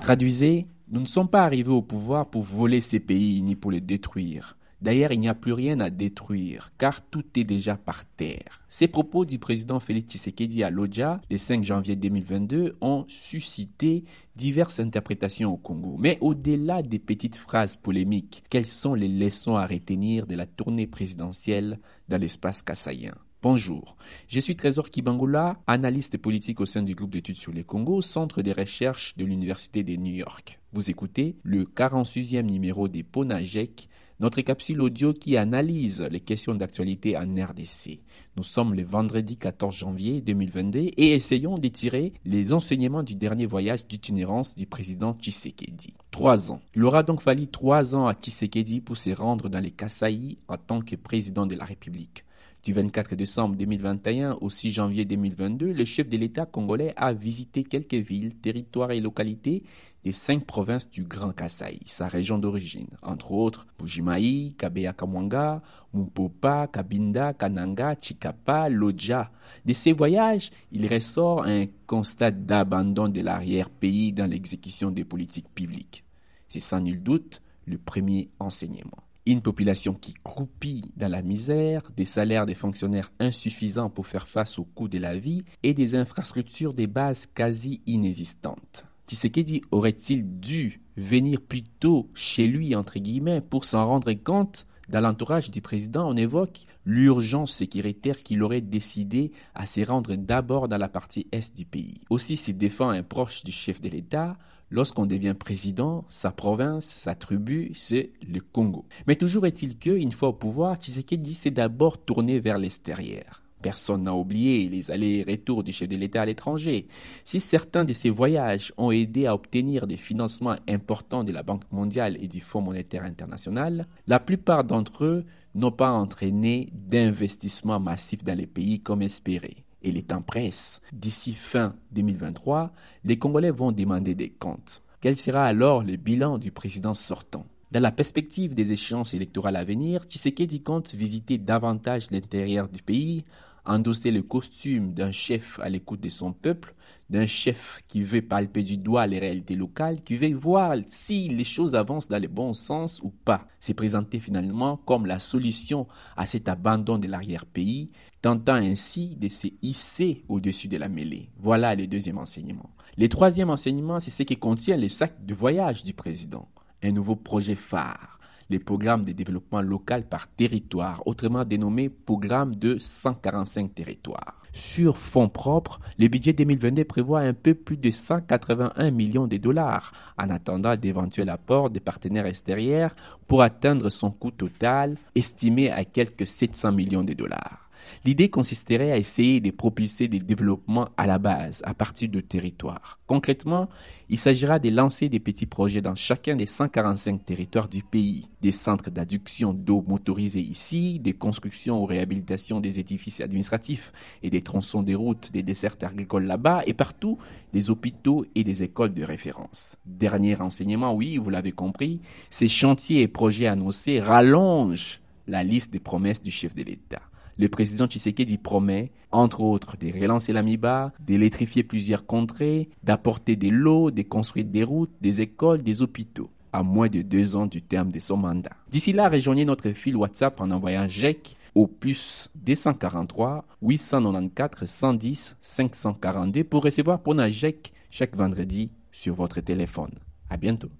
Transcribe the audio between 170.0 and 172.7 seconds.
par territoire, autrement dénommé programme